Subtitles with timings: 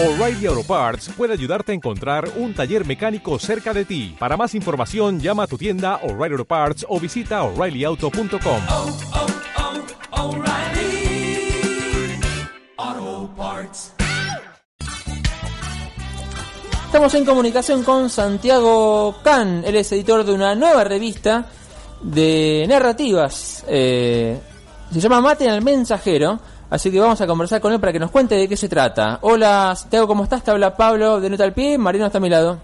[0.00, 4.14] O'Reilly Auto Parts puede ayudarte a encontrar un taller mecánico cerca de ti.
[4.16, 8.60] Para más información, llama a tu tienda O'Reilly Auto Parts o visita oreillyauto.com.
[8.70, 8.96] oh,
[12.76, 13.92] oh, Parts.
[16.86, 21.46] Estamos en comunicación con Santiago Can, él es editor de una nueva revista
[22.02, 23.64] de narrativas.
[23.66, 24.38] eh,
[24.92, 26.38] se llama Maten al Mensajero,
[26.70, 29.18] así que vamos a conversar con él para que nos cuente de qué se trata.
[29.22, 30.42] Hola Santiago, ¿cómo estás?
[30.44, 32.60] Te habla Pablo de Nota al Pie, Mariano está a mi lado.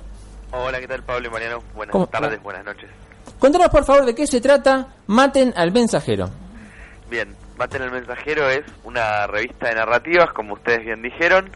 [0.52, 1.58] Hola, ¿qué tal Pablo y Mariano?
[1.74, 2.88] Buenas ¿Cómo- tardes, buenas noches.
[3.38, 6.30] Cuéntanos por favor de qué se trata Maten al Mensajero.
[7.10, 11.50] Bien, Maten el Mensajero es una revista de narrativas, como ustedes bien dijeron,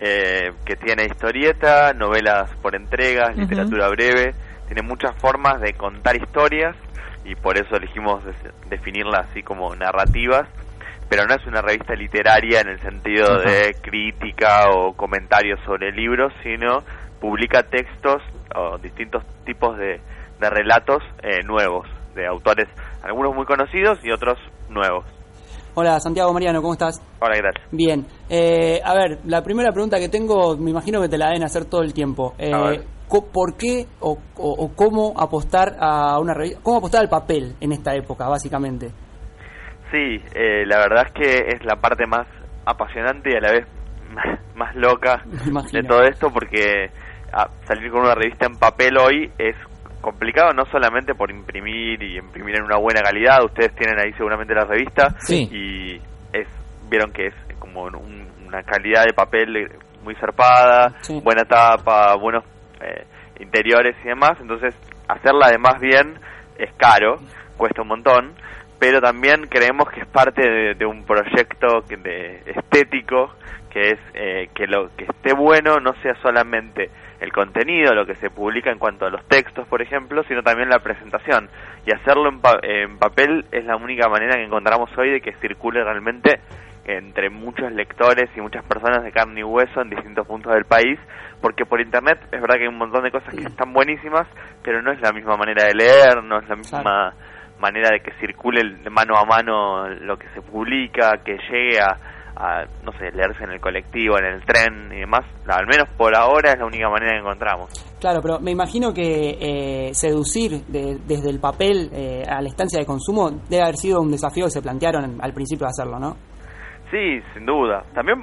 [0.00, 4.34] eh, que tiene historieta, novelas por entregas, literatura breve,
[4.66, 6.76] tiene muchas formas de contar historias
[7.24, 8.22] y por eso elegimos
[8.68, 10.46] definirla así como narrativas,
[11.08, 16.32] pero no es una revista literaria en el sentido de crítica o comentarios sobre libros,
[16.42, 16.82] sino
[17.20, 18.22] publica textos
[18.54, 20.00] o distintos tipos de,
[20.40, 22.66] de relatos eh, nuevos, de autores,
[23.02, 25.04] algunos muy conocidos y otros nuevos.
[25.74, 27.00] Hola Santiago Mariano, ¿cómo estás?
[27.20, 27.62] Hola, ¿qué tal?
[27.70, 28.06] Bien.
[28.30, 31.66] Eh, a ver, la primera pregunta que tengo, me imagino que te la deben hacer
[31.66, 32.34] todo el tiempo.
[32.38, 32.50] Eh,
[33.08, 37.72] ¿Por qué o, o- o cómo apostar a una revista, cómo apostar al papel en
[37.72, 38.90] esta época, básicamente?
[39.90, 42.26] Sí, eh, la verdad es que es la parte más
[42.64, 43.66] apasionante y a la vez
[44.12, 45.22] más, más loca
[45.72, 46.90] de todo esto porque
[47.32, 49.54] ah, salir con una revista en papel hoy es
[50.00, 54.54] complicado no solamente por imprimir y imprimir en una buena calidad, ustedes tienen ahí seguramente
[54.54, 55.48] la revista Sí.
[55.50, 55.96] y
[56.36, 56.46] es
[56.88, 59.68] vieron que es como un- una calidad de papel eh,
[60.04, 61.20] muy zarpada, Sí.
[61.24, 62.44] buena tapa, buenos
[62.80, 63.04] eh,
[63.40, 64.74] interiores y demás, entonces
[65.08, 66.14] hacerla además bien
[66.58, 67.16] es caro,
[67.56, 68.32] cuesta un montón,
[68.78, 73.34] pero también creemos que es parte de, de un proyecto que de estético
[73.70, 78.14] que es eh, que lo que esté bueno no sea solamente el contenido, lo que
[78.14, 81.48] se publica en cuanto a los textos, por ejemplo, sino también la presentación.
[81.86, 85.32] Y hacerlo en, pa- en papel es la única manera que encontramos hoy de que
[85.40, 86.40] circule realmente
[86.86, 90.98] entre muchos lectores y muchas personas de carne y hueso en distintos puntos del país,
[91.42, 94.26] porque por internet es verdad que hay un montón de cosas que están buenísimas,
[94.62, 97.12] pero no es la misma manera de leer, no es la misma
[97.60, 101.96] manera de que circule de mano a mano lo que se publica, que llegue a,
[102.36, 105.24] a, no sé, leerse en el colectivo, en el tren y demás.
[105.48, 107.70] Al menos por ahora es la única manera que encontramos.
[108.00, 112.78] Claro, pero me imagino que eh, seducir de- desde el papel eh, a la instancia
[112.78, 116.16] de consumo debe haber sido un desafío que se plantearon al principio de hacerlo, ¿no?
[116.90, 117.84] Sí, sin duda.
[117.94, 118.18] También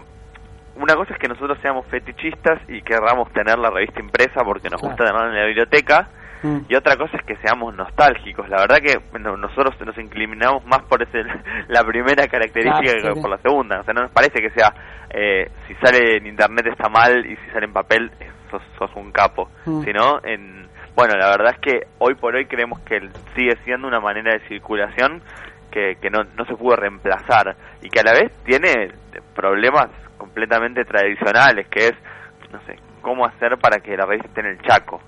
[0.75, 4.79] una cosa es que nosotros seamos fetichistas y querramos tener la revista impresa porque nos
[4.79, 4.95] Claro.
[4.95, 6.07] gusta tenerla en la biblioteca.
[6.43, 6.59] Mm.
[6.67, 8.47] Y otra cosa es que seamos nostálgicos.
[8.49, 11.23] La verdad que bueno, nosotros nos inclinamos más por ese,
[11.69, 13.79] la primera característica Claro, que por la segunda.
[13.79, 14.73] O sea, no nos parece que sea,
[15.09, 18.91] eh, si sale en internet está mal y si sale en papel eh, sos, sos
[18.95, 19.49] un capo.
[19.65, 19.83] Mm.
[19.83, 22.99] Sino, en, bueno, la verdad es que hoy por hoy creemos que
[23.35, 25.21] sigue siendo una manera de circulación
[25.71, 28.91] que, que no, no se pudo reemplazar y que a la vez tiene
[29.33, 29.87] problemas
[30.17, 31.93] completamente tradicionales, que es,
[32.51, 35.01] no sé, cómo hacer para que la revista esté en el Chaco,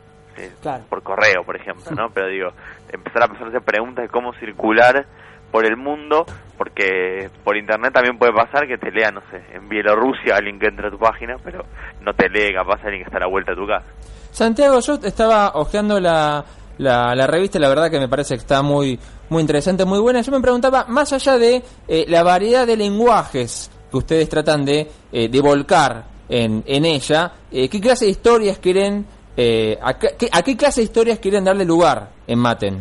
[0.61, 0.83] Claro.
[0.89, 2.09] por correo, por ejemplo, ¿no?
[2.09, 2.49] Pero digo,
[2.91, 5.05] empezar a hacerse preguntas de cómo circular
[5.51, 6.25] por el mundo,
[6.57, 10.67] porque por internet también puede pasar que te lea, no sé, en Bielorrusia alguien que
[10.67, 11.63] entra a tu página, pero
[12.01, 13.85] no te lee capaz alguien que está a la vuelta de tu casa.
[14.31, 16.43] Santiago, yo estaba hojeando la,
[16.77, 20.19] la, la revista, la verdad que me parece que está muy, muy interesante, muy buena.
[20.21, 24.91] Yo me preguntaba, más allá de eh, la variedad de lenguajes que ustedes tratan de,
[25.11, 29.05] eh, de volcar en, en ella, eh, ¿qué clase de historias quieren,
[29.37, 32.79] eh, a, qué, a qué clase de historias quieren darle lugar en Maten?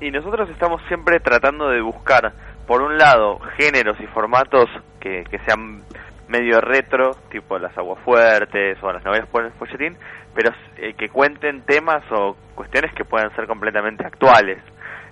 [0.00, 2.32] Y nosotros estamos siempre tratando de buscar,
[2.66, 4.66] por un lado, géneros y formatos
[4.98, 5.82] que, que sean
[6.28, 9.96] medio retro, tipo las aguafuertes o las novelas por el folletín,
[10.34, 14.58] pero eh, que cuenten temas o cuestiones que puedan ser completamente actuales.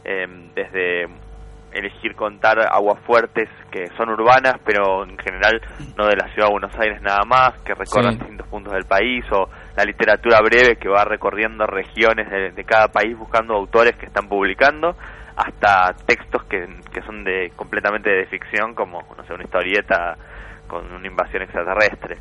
[0.05, 1.07] Eh, desde
[1.73, 5.61] elegir contar aguafuertes que son urbanas, pero en general
[5.99, 8.19] no de la ciudad de Buenos Aires nada más, que recorran Sí.
[8.21, 13.17] distintos puntos del país, o la literatura breve que va recorriendo regiones de, cada país
[13.17, 14.97] buscando autores que están publicando,
[15.37, 20.19] hasta textos que, que son de completamente de ficción, como no sé, una historieta
[20.69, 22.19] con una invasión extraterrestre.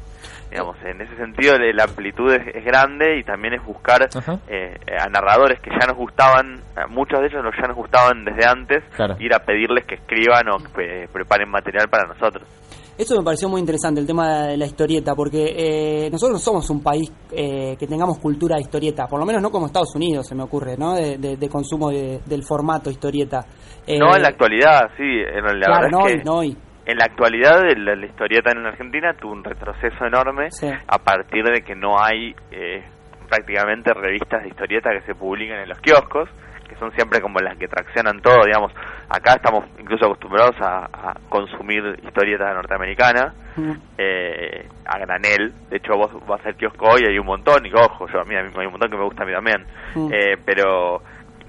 [0.49, 4.07] Digamos, en ese sentido la amplitud es, es grande y también es buscar
[4.47, 8.83] eh, a narradores que ya nos gustaban, muchos de ellos ya nos gustaban desde antes,
[8.95, 9.15] Claro.
[9.19, 12.47] ir a pedirles que escriban o que preparen material para nosotros.
[12.97, 16.67] Eso me pareció muy interesante, el tema de la historieta, porque eh, nosotros no somos
[16.71, 20.25] un país eh, que tengamos cultura de historieta, por lo menos no como Estados Unidos,
[20.27, 20.95] se me ocurre, ¿no?
[20.95, 23.45] De, de- de consumo de- del formato historieta.
[23.85, 26.57] Eh, no en la actualidad, sí, en la Claro, verdad no es que no hoy.
[26.87, 30.67] En la actualidad la, la historieta en Argentina tuvo un retroceso enorme Sí.
[30.87, 32.83] a partir de que no hay eh,
[33.29, 36.29] prácticamente revistas de historieta que se publiquen en los kioscos,
[36.67, 38.71] que son siempre como las que traccionan todo, digamos.
[39.09, 43.71] Acá estamos incluso acostumbrados a, a consumir historietas norteamericanas Mm.
[43.97, 45.51] eh, a granel.
[45.71, 48.23] De hecho, vos vas al kiosco hoy y hay un montón, y ojo, yo a
[48.23, 49.65] mí, a mí hay un montón que me gusta a mí también.
[49.95, 50.09] Mm.
[50.13, 51.01] Eh, pero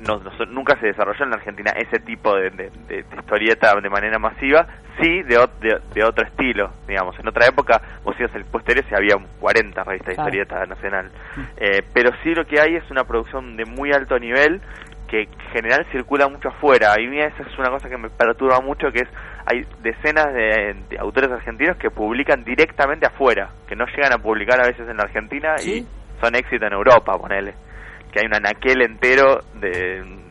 [0.07, 3.91] no, no- nunca se desarrolló en la Argentina ese tipo de, de- de- historieta de
[3.91, 4.67] manera masiva,
[5.01, 7.19] sí de, ot- de, de otro estilo, digamos.
[7.19, 11.11] En otra época, vos ibas al posterior y había 40 revistas de historieta nacional.
[11.57, 14.61] Eh, pero sí lo que hay es una producción de muy alto nivel
[15.09, 16.95] que en general circula mucho afuera.
[17.01, 19.09] Y mira, esa es una cosa que me perturba mucho, que es
[19.47, 24.61] hay decenas de, de autores argentinos que publican directamente afuera, que no llegan a publicar
[24.61, 25.79] a veces en la Argentina ¿Sí?
[25.87, 27.55] y son éxito en Europa, ponele.
[28.13, 29.71] Que hay un anaquel entero de,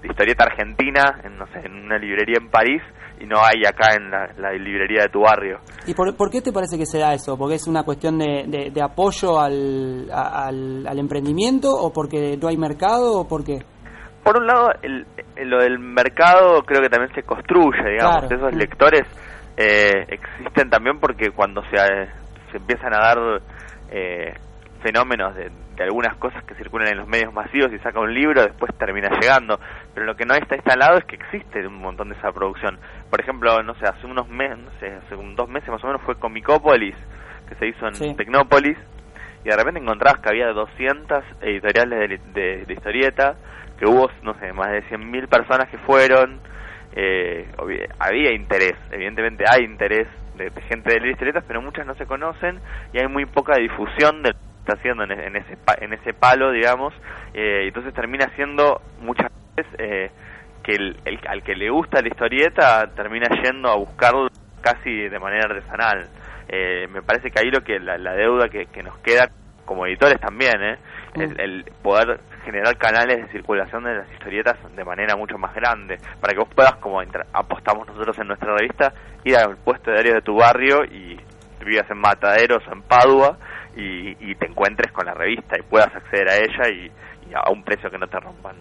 [0.02, 2.82] de historieta argentina, en, no sé, en una librería en París,
[3.20, 5.60] y no hay acá en la, la librería de tu barrio.
[5.88, 7.38] ¿Y por, por qué te parece que se da eso?
[7.38, 12.38] ¿Porque es una cuestión de, de- de apoyo al, a- al, al emprendimiento o porque
[12.42, 13.60] no hay mercado o porque
[14.24, 15.06] por un lado, el,
[15.46, 18.26] lo del mercado creo que también se construye, digamos.
[18.28, 18.36] Claro.
[18.36, 19.04] Esos lectores
[19.56, 21.78] eh, existen también porque cuando se,
[22.52, 23.18] se empiezan a dar
[23.90, 24.34] eh,
[24.84, 28.42] fenómenos de, de algunas cosas que circulan en los medios masivos y saca un libro,
[28.42, 29.60] después termina llegando.
[29.94, 32.80] Pero lo que no está instalado es que existe un montón de esa producción.
[33.10, 35.88] Por ejemplo, no sé, hace unos meses, no sé, hace un- dos meses más o
[35.88, 36.96] menos fue Comicópolis,
[37.48, 38.16] que se hizo en Sí.
[38.16, 38.78] Tecnópolis,
[39.46, 43.36] y de repente encontrabas que había 200 editoriales de, de- de historieta,
[43.78, 46.40] que hubo, no sé, más de 100.000 personas que fueron,
[46.94, 47.48] eh,
[48.00, 52.60] había interés, evidentemente hay interés de, gente de leer historietas, pero muchas no se conocen
[52.94, 55.94] y hay muy poca difusión de lo que está haciendo en, e- en ese, en
[55.94, 56.94] ese palo, digamos,
[57.34, 60.12] eh, entonces termina siendo muchas veces eh,
[60.64, 64.28] que el, el- al que le gusta la historieta termina yendo a buscarlo
[64.62, 66.08] casi de manera artesanal.
[66.50, 69.30] Eh, me parece que ahí lo que la, la deuda que, que nos queda
[69.66, 70.78] como editores también, ¿eh?
[71.16, 71.22] Mm.
[71.22, 75.98] el, el poder generar canales de circulación de las historietas de manera mucho más grande,
[76.22, 77.02] para que vos puedas, como
[77.34, 78.94] apostamos nosotros en nuestra revista,
[79.26, 81.20] ir al puesto de diario de tu barrio y
[81.66, 83.38] vivas en Mataderos o en Padua
[83.78, 86.86] y, y te encuentres con la revista y puedas acceder a ella y,
[87.30, 88.56] y a un precio que no te rompan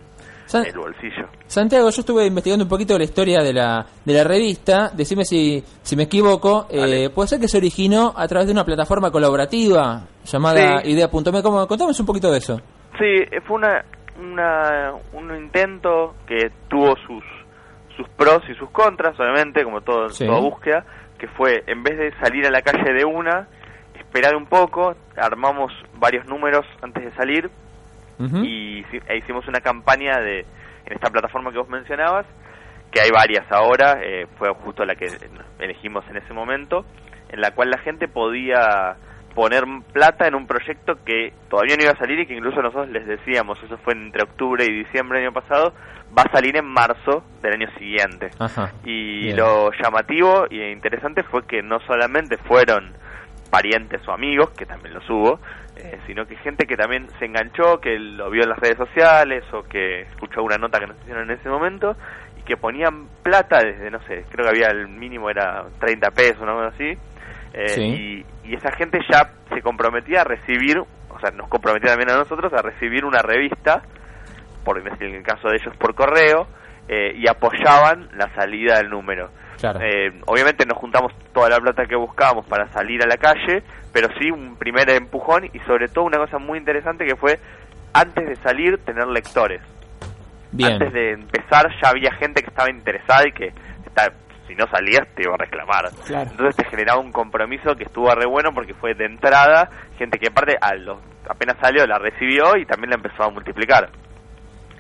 [0.46, 1.28] San- el bolsillo.
[1.46, 4.90] Santiago, yo estuve investigando un poquito la historia de la, de la revista.
[4.94, 6.68] Decime si, si me equivoco.
[6.70, 10.90] Eh, puede ser que se originó a través de una plataforma colaborativa llamada Sí.
[10.92, 11.42] idea.me.
[11.42, 12.60] Contame un poquito de eso.
[12.98, 13.84] Sí, eh, fue una,
[14.20, 17.24] una, un intento que tuvo sus,
[17.96, 20.26] sus pros y sus contras, obviamente, como todo, Sí.
[20.26, 20.84] toda búsqueda,
[21.18, 23.48] que fue, en vez de salir a la calle de una,
[24.06, 27.50] esperar un poco, armamos varios números antes de salir
[28.18, 30.40] y e hicimos una campaña de
[30.86, 32.24] en esta plataforma que vos mencionabas,
[32.92, 35.08] que hay varias ahora, eh, fue justo la que
[35.58, 36.86] elegimos en ese momento,
[37.28, 38.96] en la cual la gente podía
[39.34, 42.88] poner plata en un proyecto que todavía no iba a salir y que incluso nosotros
[42.88, 45.74] les decíamos, eso fue entre octubre y diciembre del año pasado,
[46.16, 48.30] va a salir en marzo del año siguiente.
[48.38, 48.72] Ajá.
[48.84, 49.36] Y Bien.
[49.36, 52.94] lo llamativo y interesante fue que no solamente fueron
[53.56, 55.40] parientes o amigos, que también los hubo,
[55.76, 59.44] eh, sino que gente que también se enganchó, que lo vio en las redes sociales
[59.54, 61.96] o que escuchó una nota que nos hicieron en ese momento
[62.38, 66.40] y que ponían plata desde, no sé, creo que había el mínimo era 30 pesos,
[66.42, 66.90] una cosa así.
[67.54, 67.82] eh, Sí.
[68.44, 72.18] y, y esa gente ya se comprometía a recibir, o sea, nos comprometía también a
[72.18, 73.80] nosotros a recibir una revista,
[74.64, 76.46] por en el caso de ellos por correo,
[76.88, 79.30] eh, y apoyaban la salida del número.
[79.58, 79.80] Claro.
[79.82, 84.08] Eh, obviamente no juntamos toda la plata que buscábamos para salir a la calle, pero
[84.18, 87.38] sí un primer empujón y sobre todo una cosa muy interesante que fue
[87.92, 89.62] antes de salir tener lectores.
[90.52, 90.74] Bien.
[90.74, 93.52] Antes de empezar ya había gente que estaba interesada y que
[93.86, 94.12] está,
[94.46, 95.90] si no salías te iba a reclamar.
[96.06, 96.30] Claro.
[96.30, 100.28] Entonces te generaba un compromiso que estuvo re bueno porque fue de entrada gente que
[100.28, 100.98] aparte a los,
[101.28, 103.90] apenas salió la recibió y también la empezó a multiplicar.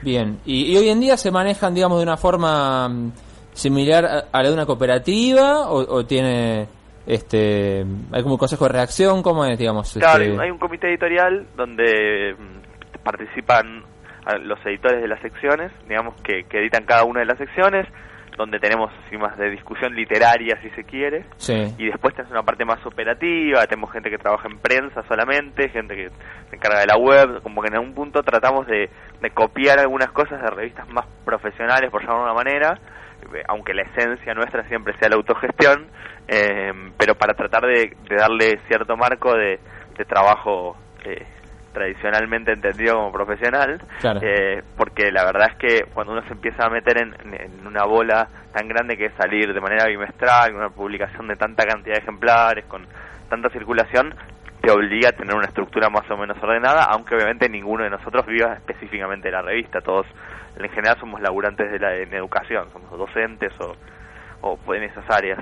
[0.02, 0.38] Bien.
[0.44, 3.12] Y, y hoy en día se manejan, digamos, de una forma mm,
[3.56, 6.68] similar a, a la de una cooperativa o, o tiene
[7.06, 10.88] este hay como un consejo de reacción cómo es digamos Claro, este- hay un comité
[10.88, 13.82] editorial donde mm, participan
[14.42, 17.86] los editores de las secciones, digamos que, que editan cada una de las secciones,
[18.36, 21.54] donde tenemos así más de discusión literaria si se quiere, sí.
[21.78, 25.94] Y después tenemos una parte más operativa, tenemos gente que trabaja en prensa solamente, gente
[25.94, 26.10] que
[26.50, 28.90] se encarga de la web, como que en algún punto tratamos de,
[29.22, 32.80] de copiar algunas cosas de revistas más profesionales, por llamarlo de una manera,
[33.48, 35.86] aunque la esencia nuestra siempre sea la autogestión,
[36.28, 39.58] eh, pero para tratar de, de darle cierto marco de,
[39.96, 41.24] de trabajo eh,
[41.72, 44.20] tradicionalmente entendido como profesional, Claro.
[44.22, 47.84] eh, porque la verdad es que cuando uno se empieza a meter en, en una
[47.84, 51.96] bola tan grande que es salir de manera bimestral, con una publicación de tanta cantidad
[51.96, 52.86] de ejemplares, con
[53.28, 54.14] tanta circulación,
[54.66, 58.26] te obliga a tener una estructura más o menos ordenada, aunque obviamente ninguno de nosotros
[58.26, 60.06] viva específicamente de la revista, todos
[60.56, 65.38] en general somos laburantes de la en educación, somos docentes o, o en esas áreas.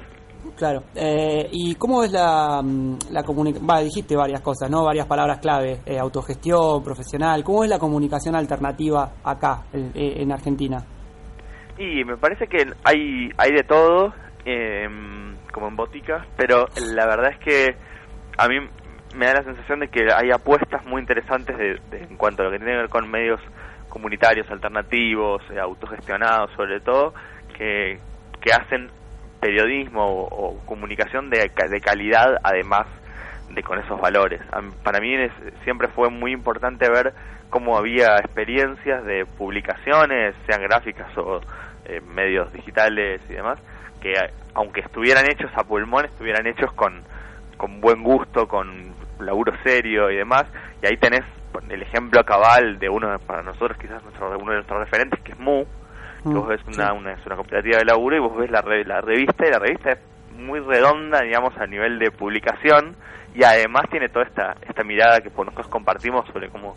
[0.59, 0.83] Claro.
[0.95, 3.85] Eh, ¿Y cómo es la, mm, la comunicación?
[3.85, 4.85] Dijiste varias cosas, ¿no?
[4.85, 5.79] Varias palabras clave.
[5.87, 7.43] Eh, autogestión, profesional.
[7.43, 10.85] ¿Cómo es la comunicación alternativa acá, en, en Argentina?
[11.79, 14.13] Y me parece que hay, hay de todo,
[14.45, 14.87] eh,
[15.51, 17.77] como en botica, pero la verdad es que
[18.37, 18.57] a mí
[19.15, 22.47] me da la sensación de que hay apuestas muy interesantes de, de- en cuanto a
[22.47, 23.41] lo que tiene que ver con medios
[23.89, 27.15] comunitarios, alternativos, eh, autogestionados sobre todo,
[27.57, 27.99] que,
[28.41, 28.91] que hacen
[29.41, 32.87] periodismo o, comunicación de, de calidad además
[33.51, 34.41] de con esos valores.
[34.83, 35.33] Para mí es-
[35.65, 37.13] siempre fue muy importante ver
[37.51, 41.41] cómo había experiencias de publicaciones, sean gráficas o
[41.85, 43.59] eh, medios digitales y demás,
[44.01, 47.03] que a- aunque estuvieran hechos a pulmón, estuvieran hechos con,
[47.59, 50.45] con buen gusto, con laburo serio y demás.
[50.83, 51.23] Y ahí tenés
[51.69, 55.33] el ejemplo cabal de uno, de- para nosotros quizás nuestro, uno de nuestros referentes, que
[55.33, 56.99] es Mu, que Mm, vos ves una, sí.
[56.99, 59.59] una, es una cooperativa de laburo y vos ves la, re- la revista y la
[59.59, 59.99] revista es
[60.33, 62.97] muy redonda, digamos, a nivel de publicación
[63.35, 66.75] y además tiene toda esta, esta mirada que por nosotros compartimos sobre cómo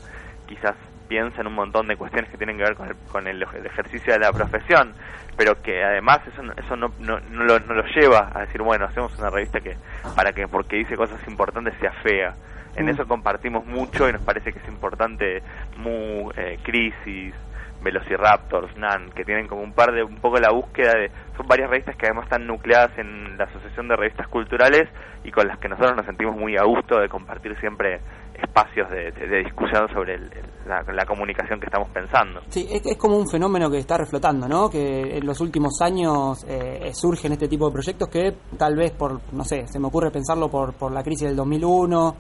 [0.48, 0.76] quizás
[1.08, 4.14] piensa en un montón de cuestiones que tienen que ver con el, con el, ejercicio
[4.14, 4.94] de la profesión,
[5.36, 8.62] pero que además eso, no- eso no, no, no lo, no lo lleva a decir,
[8.62, 9.76] bueno, hacemos una revista que
[10.16, 12.34] para que porque dice cosas importantes sea fea.
[12.76, 12.90] En Mm.
[12.90, 15.42] eso compartimos mucho y nos parece que es importante
[15.78, 17.34] Mu, eh, Crisis,
[17.82, 21.70] Velociraptors, NAN, que tienen como un par de, un poco la búsqueda de, son varias
[21.70, 24.90] revistas que además están nucleadas en la Asociación de Revistas Culturales
[25.24, 28.00] y con las que nosotros nos sentimos muy a gusto de compartir siempre
[28.42, 30.30] espacios de, de- de discusión sobre el-
[30.68, 32.42] la, la comunicación que estamos pensando.
[32.50, 34.70] Sí, es, es como un fenómeno que está reflotando, ¿no?
[34.70, 39.20] Que en los últimos años eh, surgen este tipo de proyectos que tal vez por,
[39.34, 42.16] no sé, se me ocurre pensarlo por, por la crisis del 2001,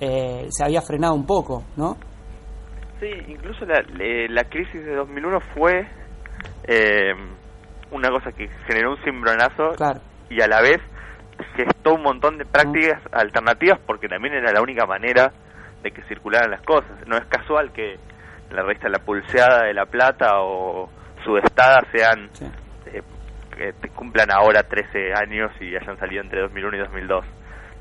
[0.00, 1.96] eh, se había frenado un poco, ¿no?
[3.00, 5.86] Sí, incluso la, le- la crisis de 2001 fue
[6.64, 7.12] eh,
[7.90, 10.00] una cosa que generó un cimbronazo Claro.
[10.30, 10.78] y a la vez
[11.56, 15.32] gestó un montón de prácticas alternativas porque también era la única manera
[15.82, 16.90] de que circularan las cosas.
[17.06, 17.98] No es casual que
[18.50, 20.88] la revista La Pulseada de La Plata o
[21.24, 22.46] Sudestada sean Sí.
[22.86, 23.02] eh,
[23.56, 27.24] que te cumplan ahora 13 años y hayan salido entre 2001 y 2002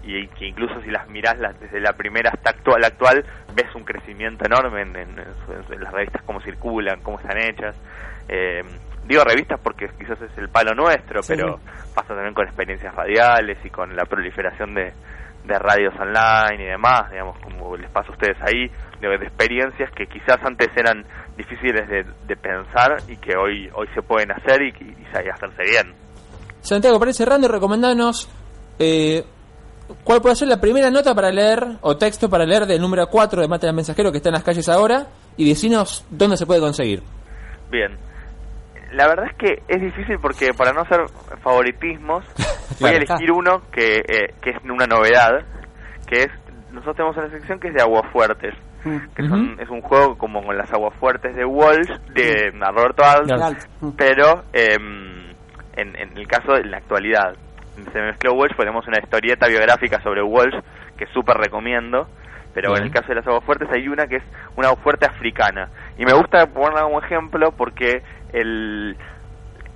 [0.04, 3.24] y que incluso si las mirás las- desde la primera hasta actual actual
[3.56, 7.76] ves un crecimiento enorme en, en- en las revistas cómo circulan cómo están hechas
[8.30, 8.62] Eh,
[9.06, 11.34] digo revistas porque quizás es el palo nuestro Sí.
[11.36, 11.60] pero
[11.94, 14.94] pasa también con experiencias radiales y con la proliferación de,
[15.46, 18.70] de radios online y demás digamos como les pasa a ustedes ahí
[19.00, 21.04] de, de experiencias que quizás antes eran
[21.36, 25.64] difíciles de, de pensar y que hoy hoy se pueden hacer y, y, y hacerse
[25.64, 25.94] bien
[26.62, 28.30] Santiago, para ir cerrando, recomendanos
[28.78, 29.26] eh,
[30.04, 33.42] cuál puede ser la primera nota para leer o texto para leer del número 4
[33.42, 35.08] de Mate al Mensajero que está en las calles ahora
[35.38, 37.02] y decinos dónde se puede conseguir.
[37.70, 37.98] Bien.
[38.92, 41.02] La verdad es que es difícil porque para no hacer
[41.42, 42.26] favoritismos,
[42.80, 45.46] voy a elegir uno que, eh, que es una novedad,
[46.08, 46.30] que es,
[46.72, 48.98] nosotros tenemos una sección que es de aguafuertes, Mm.
[49.16, 53.56] que son, es un juego como con las aguafuertes de Walsh, de Roberto Alt, Claro.
[53.82, 53.92] Mm.
[53.96, 55.22] pero em,
[55.76, 57.36] en, en el caso de la actualidad.
[57.94, 60.56] Se mezcló Walsh, ponemos una historieta biográfica sobre Walsh,
[60.98, 62.08] que súper recomiendo,
[62.54, 62.82] pero Bien.
[62.84, 64.24] en el caso de las aguas fuertes hay una que es
[64.56, 65.70] una agua fuerte africana.
[65.98, 68.02] Y me gusta ponerla como ejemplo porque
[68.34, 68.96] el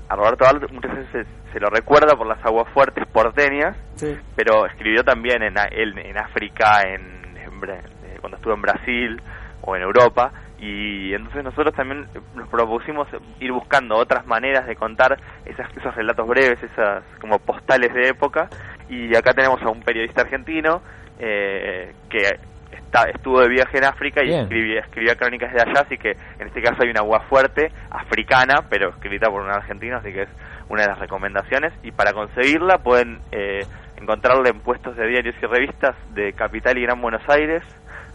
[0.08, 4.16] a Roberto Alt muchas veces se, se lo recuerda por las aguas fuertes porteñas, Sí.
[4.36, 9.22] pero escribió también en, en, en África, en, en eh, cuando estuvo en Brasil
[9.62, 12.06] o en Europa, y entonces nosotros también
[12.36, 13.08] nos propusimos
[13.40, 18.48] ir buscando otras maneras de contar esas, esos relatos breves, esas como postales de época,
[18.90, 20.82] y acá tenemos a un periodista argentino
[21.20, 22.38] eh, que
[22.76, 26.48] está, estuvo de viaje en África y escribía, escribía crónicas de allá, así que en
[26.48, 30.30] este caso hay una agua fuerte africana, pero escrita por un argentino, así que es
[30.70, 31.74] una de las recomendaciones.
[31.84, 33.66] Y para conseguirla pueden eh,
[33.98, 37.64] encontrarla en puestos de diarios y revistas de Capital y Gran Buenos Aires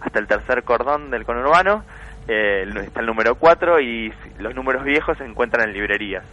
[0.00, 1.84] hasta el tercer cordón del conurbano.
[2.28, 6.24] Eh, está el número 4 y los números viejos se encuentran en librerías,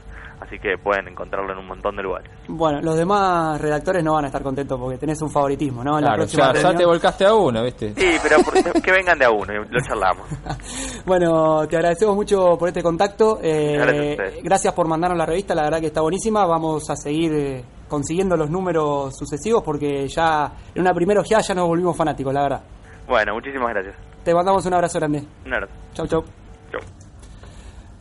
[0.41, 2.29] así que pueden encontrarlo en un montón de lugares.
[2.47, 5.97] Bueno, los demás redactores no van a estar contentos porque tenés un favoritismo, ¿no?
[5.97, 7.93] En la Claro, próxima ya, ya te volcaste a uno, ¿viste?
[7.95, 10.27] Sí, pero por- que vengan de a uno y lo charlamos.
[11.05, 13.39] Bueno, te agradecemos mucho por este contacto.
[13.41, 16.45] Eh, Gracias gracias por mandarnos la revista, la verdad que está buenísima.
[16.45, 21.53] Vamos a seguir eh, consiguiendo los números sucesivos porque ya en una primera ojeada ya
[21.55, 22.61] nos volvimos fanáticos, la verdad.
[23.07, 23.95] Bueno, muchísimas gracias.
[24.23, 25.23] Te mandamos un abrazo grande.
[25.45, 25.69] Nerd.
[25.93, 26.21] Chau, chau.
[26.23, 26.46] Chau.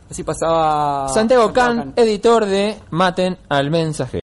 [0.09, 4.15] Así pasaba Santiago Can, editor de Maten al Mensaje.